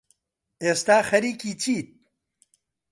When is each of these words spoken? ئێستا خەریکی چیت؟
ئێستا 0.63 0.97
خەریکی 1.09 1.51
چیت؟ 1.61 1.87